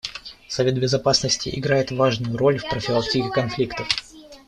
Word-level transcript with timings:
Совет 0.47 0.79
Безопасности 0.79 1.51
играет 1.53 1.91
важную 1.91 2.35
роль 2.35 2.57
в 2.57 2.67
профилактике 2.67 3.29
конфликтов. 3.29 3.87